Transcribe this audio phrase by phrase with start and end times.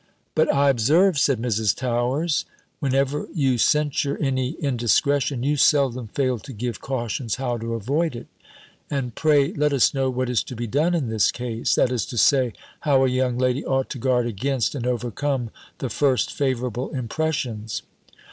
[0.33, 1.75] "But I observe," said Mrs.
[1.75, 2.45] Towers,
[2.79, 8.25] "whenever you censure any indiscretion, you seldom fail to give cautions how to avoid it;
[8.89, 11.75] and pray let us know what is to be done in this case?
[11.75, 15.87] That is to say, how a young lady ought to guard against and overcome the
[15.91, 17.83] first favourable impressions?"